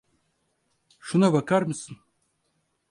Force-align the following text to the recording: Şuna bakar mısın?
Şuna 0.99 1.33
bakar 1.33 1.61
mısın? 1.61 1.97